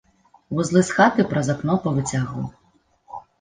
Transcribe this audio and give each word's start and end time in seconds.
Вузлы 0.59 0.81
з 0.87 0.95
хаты 0.99 1.25
праз 1.33 1.51
акно 1.55 1.75
павыцягваў. 1.85 2.49